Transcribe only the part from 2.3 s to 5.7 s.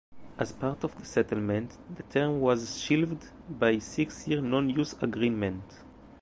was shelved by a six-year non-use agreement.